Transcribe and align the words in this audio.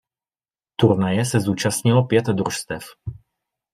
Turnaje 0.75 1.25
se 1.25 1.39
zúčastnilo 1.39 2.03
pět 2.03 2.25
družstev. 2.25 2.85